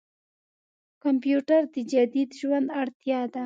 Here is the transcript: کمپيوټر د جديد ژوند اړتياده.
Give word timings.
کمپيوټر 1.03 1.61
د 1.73 1.75
جديد 1.91 2.29
ژوند 2.39 2.67
اړتياده. 2.81 3.39